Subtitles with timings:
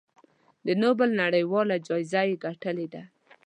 [0.65, 3.03] د نوبل نړیواله جایزه یې ګټلې ده.